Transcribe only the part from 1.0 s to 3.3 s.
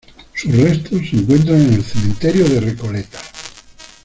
se encuentran en el Cementerio de Recoleta.